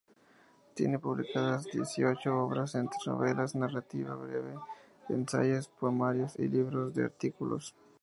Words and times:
Tiene 0.73 0.97
publicadas 0.97 1.65
dieciocho 1.65 2.35
obras, 2.45 2.73
entre 2.73 2.97
novelas, 3.05 3.53
narrativa 3.53 4.15
breve, 4.15 4.55
ensayos, 5.09 5.67
poemarios 5.79 6.39
y 6.39 6.47
libros 6.47 6.95
de 6.95 7.03
artículos. 7.03 7.75